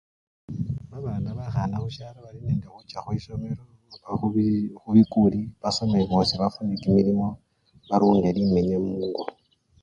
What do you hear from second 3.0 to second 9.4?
khwisomelo oba khubii khubikuli basome bosi bafune kimilimo barunge limenya mungo.